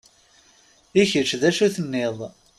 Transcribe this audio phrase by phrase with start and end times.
[1.01, 2.17] I kečč d acu tenniḍ?